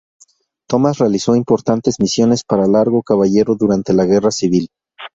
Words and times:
Tomás 0.67 0.97
realizó 0.97 1.35
importantes 1.35 1.99
misiones 1.99 2.41
para 2.43 2.65
Largo 2.65 3.03
Caballero 3.03 3.53
durante 3.53 3.93
la 3.93 4.05
Guerra 4.05 4.31
Civil. 4.31 4.71